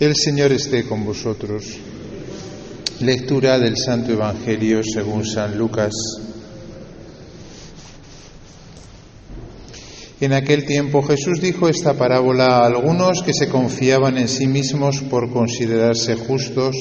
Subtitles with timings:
[0.00, 1.78] El Señor esté con vosotros.
[2.98, 5.92] Lectura del Santo Evangelio según San Lucas.
[10.20, 15.00] En aquel tiempo Jesús dijo esta parábola a algunos que se confiaban en sí mismos
[15.02, 16.74] por considerarse justos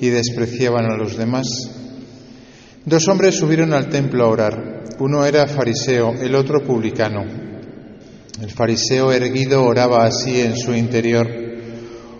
[0.00, 1.46] y despreciaban a los demás.
[2.84, 4.84] Dos hombres subieron al templo a orar.
[4.98, 7.26] Uno era fariseo, el otro publicano.
[8.42, 11.45] El fariseo erguido oraba así en su interior.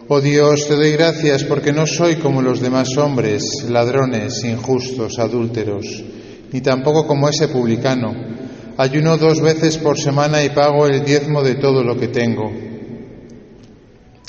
[0.09, 5.85] Oh Dios, te doy gracias porque no soy como los demás hombres, ladrones, injustos, adúlteros,
[6.53, 8.15] ni tampoco como ese publicano.
[8.77, 12.53] Ayuno dos veces por semana y pago el diezmo de todo lo que tengo.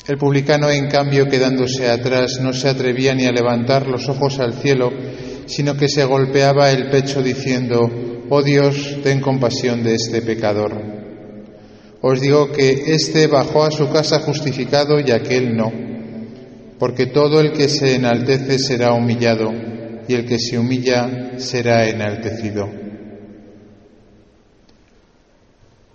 [0.08, 4.54] El publicano, en cambio, quedándose atrás, no se atrevía ni a levantar los ojos al
[4.54, 4.90] cielo,
[5.46, 7.88] sino que se golpeaba el pecho diciendo,
[8.30, 10.97] Oh Dios, ten compasión de este pecador.
[12.00, 15.72] Os digo que éste bajó a su casa justificado y aquel no,
[16.78, 19.52] porque todo el que se enaltece será humillado
[20.06, 22.68] y el que se humilla será enaltecido.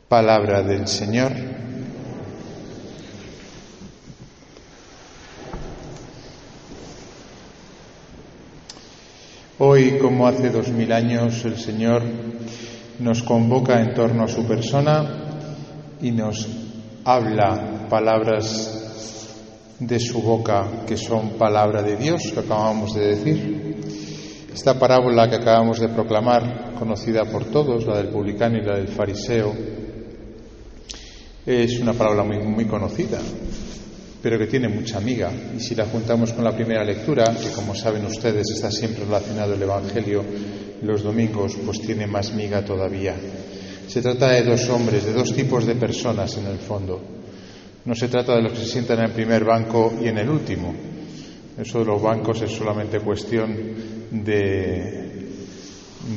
[0.09, 1.31] Palabra del Señor.
[9.57, 12.03] Hoy, como hace dos mil años, el Señor
[12.99, 15.22] nos convoca en torno a su persona
[16.03, 16.47] y nos
[17.05, 18.83] habla palabras
[19.79, 23.63] de su boca que son palabra de Dios, que acabamos de decir.
[24.53, 28.89] Esta parábola que acabamos de proclamar, conocida por todos, la del publicano y la del
[28.89, 29.53] fariseo,
[31.45, 33.19] es una parábola muy, muy conocida,
[34.21, 35.31] pero que tiene mucha amiga.
[35.57, 39.53] Y si la juntamos con la primera lectura, que como saben ustedes está siempre relacionado
[39.53, 40.23] el Evangelio
[40.83, 43.15] los domingos, pues tiene más miga todavía.
[43.93, 46.99] Se trata de dos hombres, de dos tipos de personas en el fondo.
[47.85, 50.29] No se trata de los que se sientan en el primer banco y en el
[50.29, 50.73] último.
[51.59, 53.55] Eso de los bancos es solamente cuestión
[54.09, 55.29] de,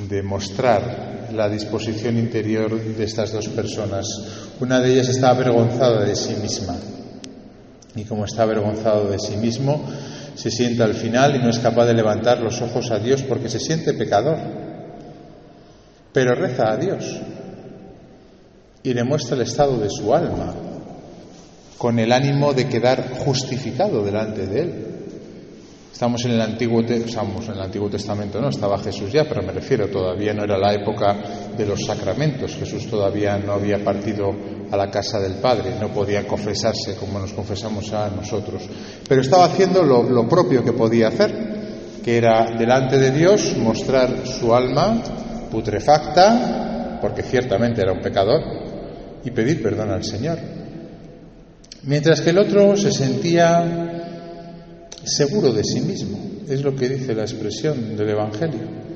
[0.08, 4.06] de mostrar la disposición interior de estas dos personas.
[4.58, 6.78] Una de ellas está avergonzada de sí misma.
[7.94, 9.84] Y como está avergonzado de sí mismo,
[10.34, 13.50] se sienta al final y no es capaz de levantar los ojos a Dios porque
[13.50, 14.38] se siente pecador.
[16.14, 17.20] Pero reza a Dios
[18.86, 20.54] y demuestra el estado de su alma,
[21.76, 24.86] con el ánimo de quedar justificado delante de Él.
[25.92, 29.50] Estamos en el Antiguo, estamos en el Antiguo Testamento, no estaba Jesús ya, pero me
[29.50, 31.16] refiero, todavía no era la época
[31.58, 32.54] de los sacramentos.
[32.54, 34.30] Jesús todavía no había partido
[34.70, 38.62] a la casa del Padre, no podía confesarse como nos confesamos a nosotros.
[39.08, 44.28] Pero estaba haciendo lo, lo propio que podía hacer, que era delante de Dios mostrar
[44.28, 45.02] su alma
[45.50, 48.65] putrefacta, porque ciertamente era un pecador,
[49.26, 50.38] y pedir perdón al Señor.
[51.82, 57.22] Mientras que el otro se sentía seguro de sí mismo, es lo que dice la
[57.22, 58.86] expresión del Evangelio.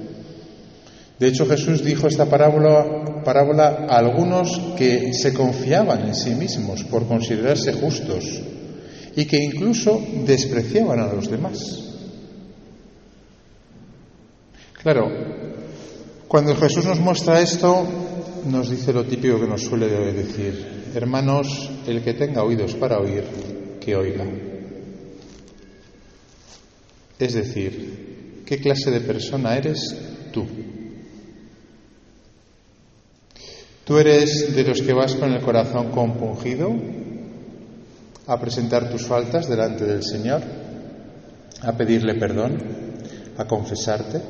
[1.19, 6.85] De hecho, Jesús dijo esta parábola, parábola a algunos que se confiaban en sí mismos
[6.85, 8.41] por considerarse justos
[9.17, 11.59] y que incluso despreciaban a los demás.
[14.83, 15.11] Claro,
[16.27, 17.87] cuando Jesús nos muestra esto,
[18.47, 23.25] nos dice lo típico que nos suele decir, hermanos, el que tenga oídos para oír,
[23.81, 24.25] que oiga.
[27.19, 29.97] Es decir, ¿qué clase de persona eres
[30.33, 30.47] tú?
[33.85, 36.73] ¿Tú eres de los que vas con el corazón compungido
[38.27, 40.43] a presentar tus faltas delante del Señor,
[41.63, 42.59] a pedirle perdón,
[43.37, 44.21] a confesarte?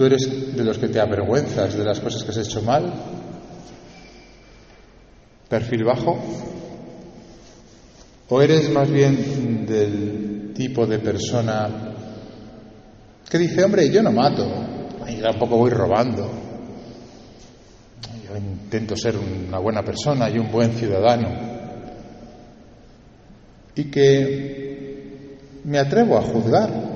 [0.00, 2.90] ¿Tú eres de los que te avergüenzas de las cosas que has hecho mal?
[5.46, 6.18] ¿Perfil bajo?
[8.30, 11.68] ¿O eres más bien del tipo de persona
[13.28, 14.48] que dice, hombre, yo no mato,
[15.06, 16.30] y tampoco voy robando,
[18.26, 21.28] yo intento ser una buena persona y un buen ciudadano,
[23.74, 26.89] y que me atrevo a juzgar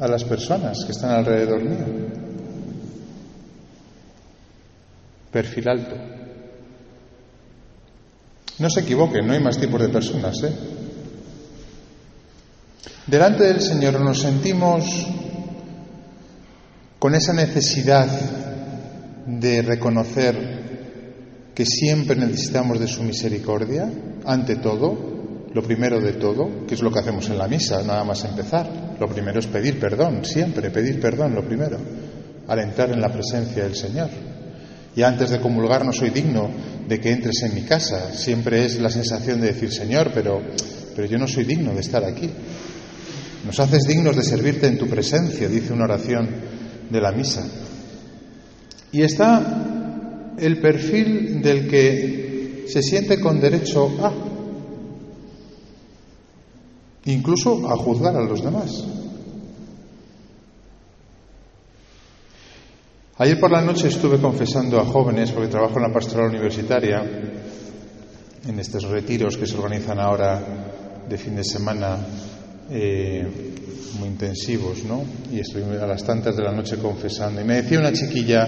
[0.00, 1.86] a las personas que están alrededor mío.
[5.32, 5.96] Perfil alto.
[8.58, 10.42] No se equivoquen, no hay más tipos de personas.
[10.42, 10.52] ¿eh?
[13.06, 15.06] Delante del Señor nos sentimos
[16.98, 18.08] con esa necesidad
[19.26, 20.58] de reconocer
[21.54, 23.90] que siempre necesitamos de su misericordia,
[24.24, 25.07] ante todo,
[25.54, 28.96] lo primero de todo, que es lo que hacemos en la misa, nada más empezar.
[29.00, 31.78] Lo primero es pedir perdón, siempre pedir perdón, lo primero,
[32.46, 34.08] al entrar en la presencia del Señor.
[34.94, 36.50] Y antes de comulgar no soy digno
[36.88, 38.12] de que entres en mi casa.
[38.12, 40.42] Siempre es la sensación de decir, Señor, pero,
[40.96, 42.28] pero yo no soy digno de estar aquí.
[43.46, 46.28] Nos haces dignos de servirte en tu presencia, dice una oración
[46.90, 47.46] de la misa.
[48.90, 54.12] Y está el perfil del que se siente con derecho a,
[57.12, 58.84] incluso a juzgar a los demás.
[63.16, 67.02] Ayer por la noche estuve confesando a jóvenes, porque trabajo en la pastoral universitaria,
[68.46, 70.40] en estos retiros que se organizan ahora
[71.08, 71.98] de fin de semana
[72.70, 73.26] eh,
[73.98, 75.02] muy intensivos, ¿no?
[75.32, 77.40] Y estoy a las tantas de la noche confesando.
[77.40, 78.46] Y me decía una chiquilla,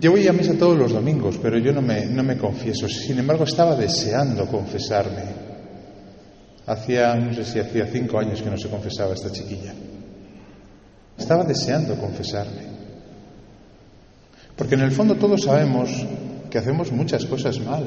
[0.00, 2.88] yo voy a misa todos los domingos, pero yo no me, no me confieso.
[2.88, 5.45] Sin embargo, estaba deseando confesarme.
[6.66, 9.72] Hacía, no sé si hacía cinco años que no se confesaba esta chiquilla.
[11.16, 12.66] Estaba deseando confesarme.
[14.56, 15.90] Porque en el fondo todos sabemos
[16.50, 17.86] que hacemos muchas cosas mal.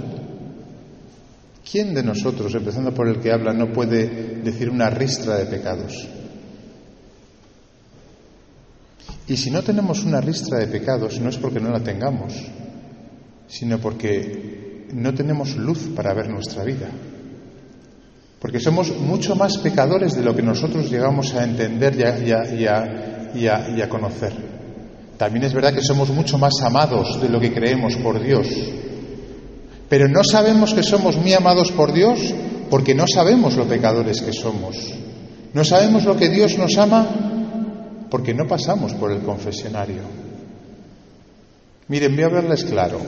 [1.70, 6.08] ¿Quién de nosotros, empezando por el que habla, no puede decir una ristra de pecados?
[9.28, 12.34] Y si no tenemos una ristra de pecados, no es porque no la tengamos,
[13.48, 16.90] sino porque no tenemos luz para ver nuestra vida.
[18.40, 21.96] Porque somos mucho más pecadores de lo que nosotros llegamos a entender
[23.36, 24.34] y a, conocer.
[25.18, 28.48] También es verdad que somos mucho más amados de lo que creemos por Dios.
[29.90, 32.34] Pero no sabemos que somos muy amados por Dios
[32.70, 34.94] porque no sabemos lo pecadores que somos.
[35.54, 40.04] No sabemos lo que Dios nos ama porque no pasamos por el confesionario.
[41.90, 43.02] Miren, voy a verles claro.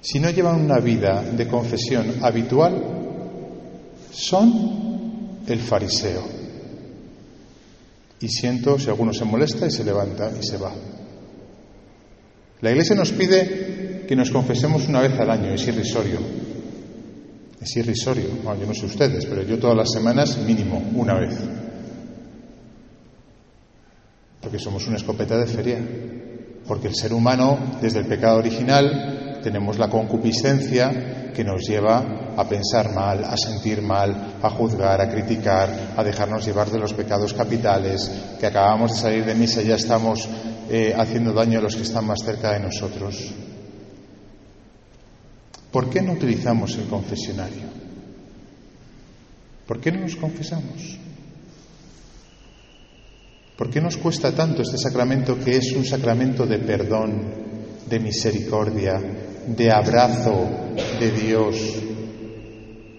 [0.00, 2.97] Si no llevan una vida de confesión habitual,
[4.10, 6.22] son el fariseo.
[8.20, 10.72] Y siento si alguno se molesta y se levanta y se va.
[12.60, 16.18] La Iglesia nos pide que nos confesemos una vez al año, es irrisorio.
[17.60, 18.28] Es irrisorio.
[18.42, 21.36] yo no sé ustedes, pero yo todas las semanas mínimo, una vez.
[24.40, 25.78] Porque somos una escopeta de feria.
[26.66, 32.48] Porque el ser humano, desde el pecado original, tenemos la concupiscencia que nos lleva a
[32.48, 37.34] pensar mal, a sentir mal, a juzgar, a criticar, a dejarnos llevar de los pecados
[37.34, 40.28] capitales, que acabamos de salir de misa y ya estamos
[40.70, 43.32] eh, haciendo daño a los que están más cerca de nosotros.
[45.70, 47.68] ¿Por qué no utilizamos el confesionario?
[49.66, 50.98] ¿Por qué no nos confesamos?
[53.56, 57.34] ¿Por qué nos cuesta tanto este sacramento que es un sacramento de perdón,
[57.88, 59.02] de misericordia,
[59.56, 60.46] de abrazo
[61.00, 61.56] de Dios,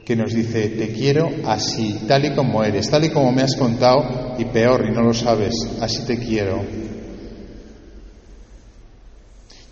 [0.05, 3.55] que nos dice, te quiero así, tal y como eres, tal y como me has
[3.55, 6.63] contado, y peor, y no lo sabes, así te quiero.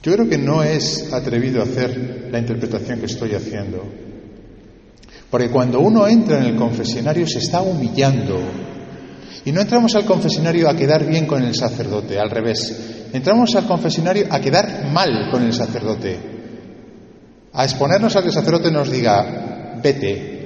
[0.04, 3.84] Yo creo que no es atrevido hacer la interpretación que estoy haciendo.
[5.30, 8.40] Porque cuando uno entra en el confesionario se está humillando.
[9.44, 13.10] Y no entramos al confesionario a quedar bien con el sacerdote, al revés.
[13.12, 16.37] Entramos al confesionario a quedar mal con el sacerdote.
[17.57, 20.38] A exponernos a que el sacerdote nos diga, vete.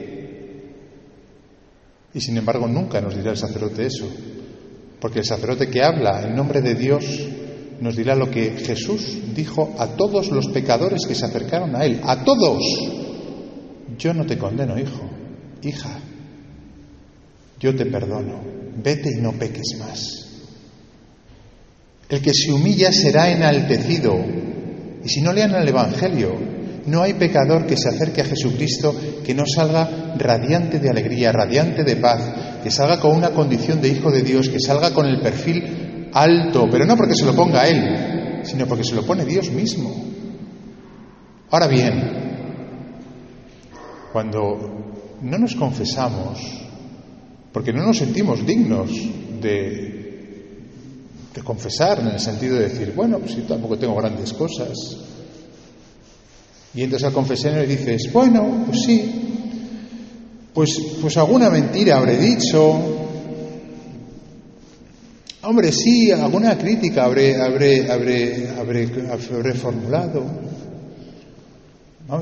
[2.13, 4.09] Y sin embargo nunca nos dirá el sacerdote eso,
[4.97, 7.03] porque el sacerdote que habla en nombre de Dios
[7.81, 11.99] nos dirá lo que Jesús dijo a todos los pecadores que se acercaron a Él,
[12.01, 12.63] a todos.
[13.97, 15.09] Yo no te condeno, hijo,
[15.63, 15.99] hija,
[17.59, 18.39] yo te perdono,
[18.81, 20.27] vete y no peques más.
[22.07, 24.17] El que se humilla será enaltecido.
[25.03, 29.35] Y si no lean el Evangelio, no hay pecador que se acerque a Jesucristo que
[29.35, 32.21] no salga radiante de alegría, radiante de paz,
[32.63, 36.67] que salga con una condición de hijo de Dios, que salga con el perfil alto,
[36.71, 40.05] pero no porque se lo ponga Él, sino porque se lo pone Dios mismo.
[41.51, 42.21] Ahora bien,
[44.11, 46.39] cuando no nos confesamos,
[47.51, 48.89] porque no nos sentimos dignos
[49.41, 50.59] de,
[51.33, 55.00] de confesar, en el sentido de decir, bueno, pues yo tampoco tengo grandes cosas,
[56.73, 59.11] y entras al confesionario y dices, bueno, pues sí,
[60.53, 60.69] pues,
[61.01, 63.01] pues alguna mentira habré dicho,
[65.43, 70.23] Hombre, sí, alguna crítica habré, habré, habré, habré, formulado.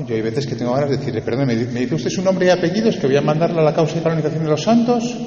[0.06, 2.48] yo hay veces que tengo ganas de decirle, perdón, ¿me, dice usted su nombre y
[2.48, 5.18] apellidos que voy a mandarle a la causa de canonización de los santos?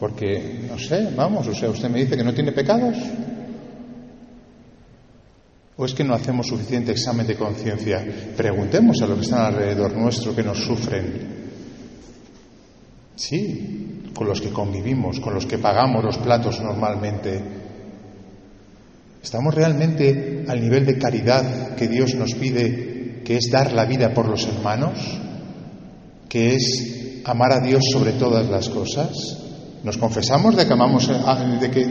[0.00, 2.96] Porque, no sé, vamos, o sea, usted me dice que no tiene pecados.
[5.76, 8.04] ¿O es que no hacemos suficiente examen de conciencia?
[8.36, 11.44] Preguntemos a los que están alrededor nuestro que nos sufren.
[13.16, 17.42] Sí, con los que convivimos, con los que pagamos los platos normalmente.
[19.22, 24.14] ¿Estamos realmente al nivel de caridad que Dios nos pide, que es dar la vida
[24.14, 24.98] por los hermanos,
[26.28, 29.43] que es amar a Dios sobre todas las cosas.
[29.84, 31.86] Nos confesamos de que, amamos que,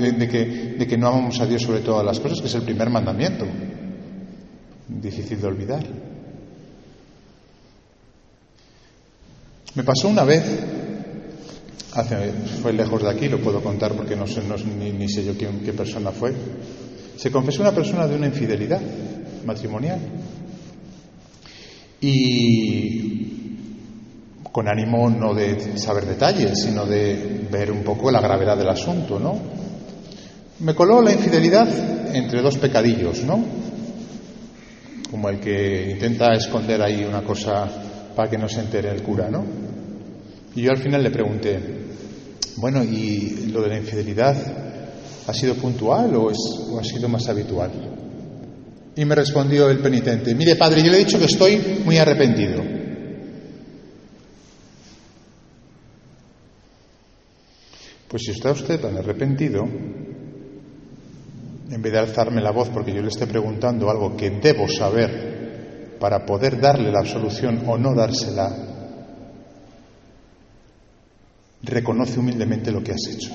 [0.77, 3.45] de que no amamos a Dios sobre todas las cosas, que es el primer mandamiento.
[4.87, 5.85] Difícil de olvidar.
[9.75, 10.43] Me pasó una vez,
[12.61, 14.41] fue lejos de aquí, lo puedo contar porque no sé,
[14.79, 16.33] ni, sé yo quién, qué persona fue.
[17.15, 18.81] Se confesó una persona de una infidelidad
[19.45, 19.99] matrimonial.
[22.01, 23.12] Y
[24.53, 29.19] con ánimo no de saber detalles, sino de ver un poco la gravedad del asunto,
[29.19, 29.35] ¿no?
[30.59, 31.67] Me coló la infidelidad
[32.15, 33.43] entre dos pecadillos, ¿no?
[35.09, 37.67] Como el que intenta esconder ahí una cosa
[38.15, 39.43] para que no se entere el cura, ¿no?
[40.55, 41.59] Y yo al final le pregunté,
[42.57, 44.35] bueno, ¿y lo de la infidelidad
[45.25, 47.71] ha sido puntual o, ha sido más habitual?
[48.95, 52.82] Y me respondió el penitente, mire padre, yo le he dicho que estoy muy arrepentido.
[58.13, 60.11] Pues si está usted tan arrepentido, en
[61.81, 66.23] vez de alzarme la voz porque yo le esté preguntando algo que debo saber para
[66.23, 68.55] poder darle la absolución o no dársela,
[71.63, 73.31] reconoce humildemente lo que has hecho.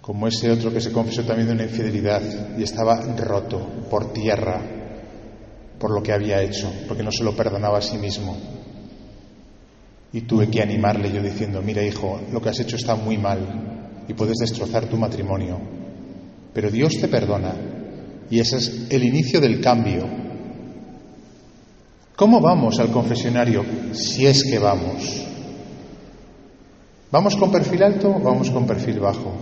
[0.00, 4.60] Como ese otro que se confesó también de una infidelidad y estaba roto por tierra
[5.78, 8.63] por lo que había hecho, porque no se lo perdonaba a sí mismo.
[10.14, 13.40] Y tuve que animarle yo diciendo, mira hijo, lo que has hecho está muy mal
[14.06, 15.58] y puedes destrozar tu matrimonio,
[16.52, 17.52] pero Dios te perdona
[18.30, 20.06] y ese es el inicio del cambio.
[22.14, 25.26] ¿Cómo vamos al confesionario si es que vamos?
[27.10, 29.34] ¿Vamos con perfil alto o vamos con perfil bajo?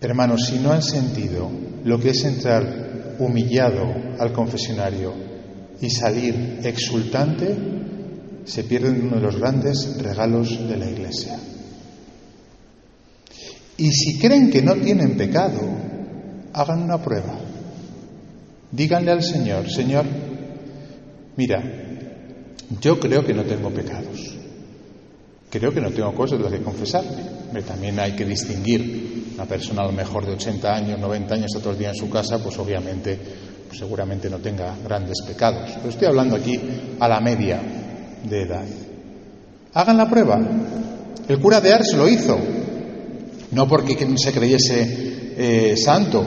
[0.00, 1.50] Hermanos, si no han sentido
[1.84, 3.84] lo que es entrar humillado
[4.18, 5.12] al confesionario
[5.78, 7.77] y salir exultante,
[8.44, 11.38] se pierden uno de los grandes regalos de la Iglesia.
[13.76, 15.60] Y si creen que no tienen pecado,
[16.52, 17.38] hagan una prueba.
[18.72, 20.04] Díganle al Señor, Señor,
[21.36, 21.62] mira,
[22.80, 24.34] yo creo que no tengo pecados.
[25.50, 27.62] Creo que no tengo cosas de las que confesarme.
[27.66, 29.32] También hay que distinguir.
[29.34, 31.94] Una persona a lo mejor de 80 años, 90 años, está todo el día en
[31.94, 33.16] su casa, pues obviamente,
[33.68, 35.70] pues seguramente no tenga grandes pecados.
[35.76, 36.60] Pero estoy hablando aquí
[36.98, 37.62] a la media
[38.24, 38.66] de edad.
[39.74, 40.40] Hagan la prueba.
[41.28, 42.38] El cura de Ars lo hizo.
[43.50, 46.24] No porque se creyese eh, santo,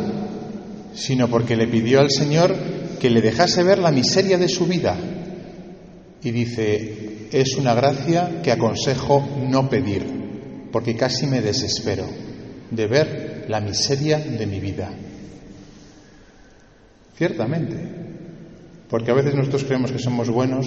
[0.94, 2.56] sino porque le pidió al Señor
[3.00, 4.96] que le dejase ver la miseria de su vida.
[6.24, 10.06] Y dice, es una gracia que aconsejo no pedir,
[10.72, 12.06] porque casi me desespero
[12.70, 14.90] de ver la miseria de mi vida.
[17.18, 17.76] Ciertamente,
[18.90, 20.66] porque a veces nosotros creemos que somos buenos,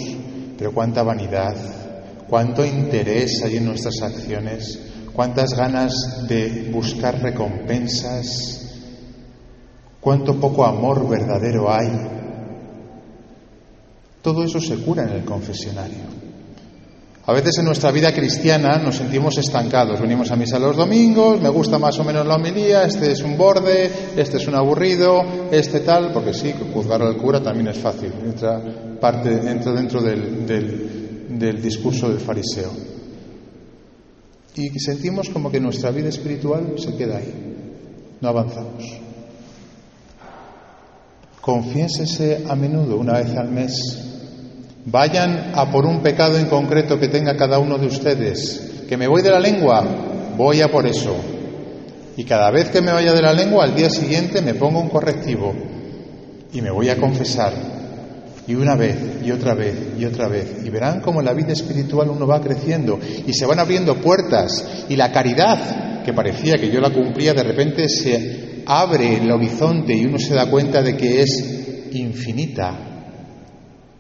[0.57, 1.55] pero cuánta vanidad,
[2.29, 4.79] cuánto interés hay en nuestras acciones,
[5.13, 8.61] cuántas ganas de buscar recompensas,
[10.01, 11.91] cuánto poco amor verdadero hay.
[14.23, 16.25] Todo eso se cura en el confesionario.
[17.27, 19.99] A veces en nuestra vida cristiana nos sentimos estancados.
[19.99, 23.39] Venimos a misa los domingos, me gusta más o menos la homilía, este es un
[23.39, 28.13] borde, este es un aburrido, este tal, porque sí, juzgar al cura también es fácil.
[28.27, 28.61] Entra,
[29.05, 30.47] parte, entra dentro del,
[31.29, 32.71] del discurso del fariseo.
[34.57, 37.35] Y sentimos como que nuestra vida espiritual se queda ahí.
[38.23, 38.83] No avanzamos.
[41.39, 43.73] Confiésese a menudo, una vez al mes,
[44.87, 48.85] Vayan a por un pecado en concreto que tenga cada uno de ustedes.
[48.89, 49.83] Que me voy de la lengua,
[50.37, 51.15] voy a por eso.
[52.17, 54.91] Y cada vez que me vaya de la lengua, al día siguiente me pongo un
[54.91, 55.55] correctivo
[56.53, 57.74] y me voy a confesar.
[58.47, 60.59] Y una vez, y otra vez, y otra vez.
[60.65, 64.85] Y verán cómo en la vida espiritual uno va creciendo y se van abriendo puertas.
[64.89, 69.95] Y la caridad, que parecía que yo la cumplía, de repente se abre el horizonte
[69.95, 72.95] y uno se da cuenta de que es infinita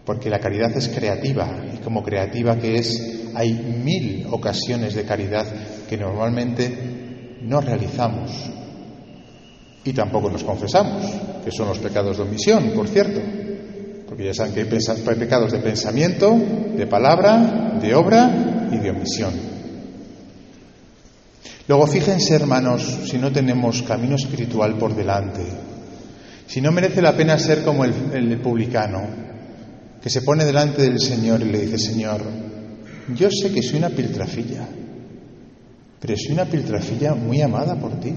[0.04, 5.46] porque la caridad es creativa y como creativa que es, hay mil ocasiones de caridad
[5.88, 8.30] que normalmente no realizamos
[9.82, 11.04] y tampoco nos confesamos,
[11.44, 13.20] que son los pecados de omisión, por cierto,
[14.14, 16.40] porque ya saben que hay, pecados de pensamiento,
[16.76, 19.32] de palabra, de obra y de omisión.
[21.66, 25.42] Luego fíjense, hermanos, si no tenemos camino espiritual por delante,
[26.46, 29.02] si no merece la pena ser como el, publicano,
[30.00, 32.22] que se pone delante del Señor y le dice, Señor,
[33.16, 34.68] yo sé que soy una piltrafilla,
[35.98, 38.14] pero soy una piltrafilla muy amada por ti.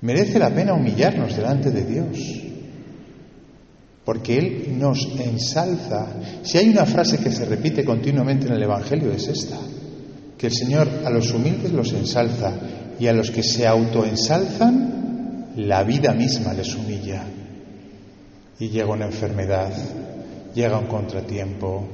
[0.00, 2.45] Merece la pena humillarnos delante de Dios
[4.06, 6.06] porque Él nos ensalza.
[6.44, 9.58] Si hay una frase que se repite continuamente en el Evangelio es esta,
[10.38, 12.52] que el Señor a los humildes los ensalza
[13.00, 17.24] y a los que se autoensalzan, la vida misma les humilla.
[18.60, 19.72] Y llega una enfermedad,
[20.54, 21.88] llega un contratiempo,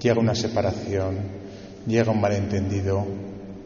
[0.00, 1.16] llega una separación,
[1.84, 3.04] llega un malentendido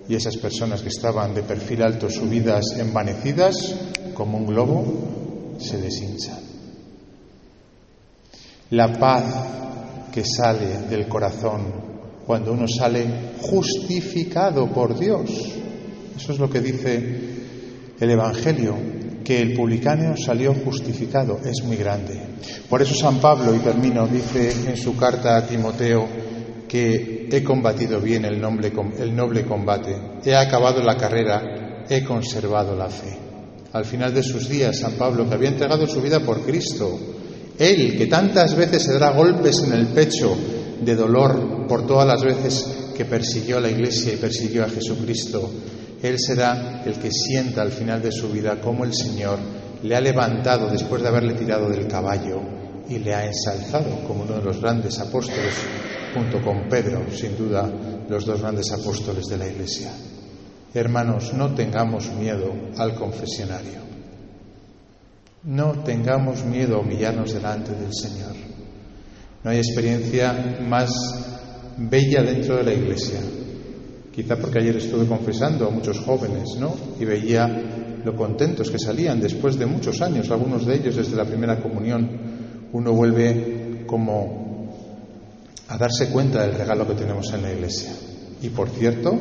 [0.09, 3.75] y esas personas que estaban de perfil alto subidas envanecidas
[4.15, 6.50] como un globo se deshinchan.
[8.71, 9.25] La paz
[10.13, 11.91] que sale del corazón
[12.25, 13.05] cuando uno sale
[13.41, 15.29] justificado por Dios.
[16.17, 17.21] Eso es lo que dice
[17.99, 18.77] el Evangelio,
[19.25, 21.41] que el publicano salió justificado.
[21.45, 22.21] Es muy grande.
[22.69, 26.07] Por eso San Pablo, y termino, dice en su carta a Timoteo
[26.69, 32.77] que he combatido bien el noble, el noble combate, he acabado la carrera, he conservado
[32.77, 33.19] la fe.
[33.73, 37.20] Al final de sus días, San Pablo, que había entregado su vida por Cristo,
[37.61, 40.35] él, que tantas veces se dará golpes en el pecho
[40.81, 45.51] de dolor por todas las veces que persiguió a la Iglesia y persiguió a Jesucristo,
[46.03, 49.39] Él será el que sienta al final de su vida cómo el Señor
[49.83, 52.41] le ha levantado después de haberle tirado del caballo
[52.89, 55.53] y le ha ensalzado como uno de los grandes apóstoles,
[56.15, 57.71] junto con Pedro, sin duda,
[58.09, 59.93] los dos grandes apóstoles de la Iglesia.
[60.73, 63.90] Hermanos, no tengamos miedo al confesionario.
[65.43, 68.35] No tengamos miedo a humillarnos delante del Señor.
[69.43, 70.91] No hay experiencia más
[71.79, 73.21] bella dentro de la iglesia.
[74.15, 76.75] Quizá porque ayer estuve confesando a muchos jóvenes, ¿no?
[76.99, 81.25] Y veía lo contentos que salían después de muchos años, algunos de ellos desde la
[81.25, 82.69] primera comunión.
[82.73, 84.69] Uno vuelve como
[85.69, 87.93] a darse cuenta del regalo que tenemos en la iglesia.
[88.43, 89.19] Y por cierto,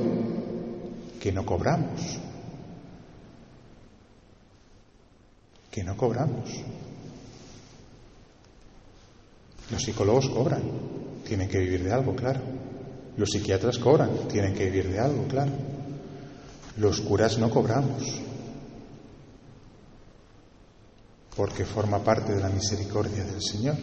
[1.20, 2.20] que no cobramos.
[5.72, 6.50] Que no cobramos.
[9.72, 10.64] Los psicólogos cobran,
[11.24, 12.42] tienen que vivir de algo, claro.
[13.18, 15.52] Los psiquiatras cobran, tienen que vivir de algo, claro.
[16.78, 18.04] Los curas no cobramos,
[21.36, 23.76] porque forma parte de la misericordia del Señor.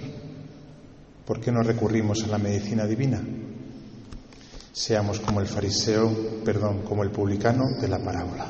[1.24, 3.20] ¿Por qué no recurrimos a la medicina divina?
[4.72, 8.46] Seamos como el fariseo, perdón, como el publicano de la parábola.